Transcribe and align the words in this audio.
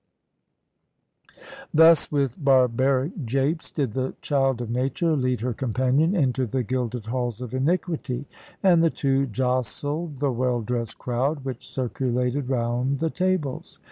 Thus, 1.75 2.11
with 2.11 2.43
barbaric 2.43 3.23
japes, 3.23 3.71
did 3.71 3.91
the 3.91 4.15
child 4.23 4.59
of 4.59 4.71
nature 4.71 5.15
lead 5.15 5.41
her 5.41 5.53
companion 5.53 6.15
into 6.15 6.47
the 6.47 6.63
gilded 6.63 7.05
halls 7.05 7.39
of 7.39 7.53
iniquity, 7.53 8.25
and 8.63 8.83
the 8.83 8.89
two 8.89 9.27
jostled 9.27 10.17
the 10.17 10.31
well 10.31 10.61
dressed 10.61 10.97
crowd 10.97 11.45
which 11.45 11.71
circulated 11.71 12.49
round 12.49 12.97
the 12.97 13.11
tables. 13.11 13.77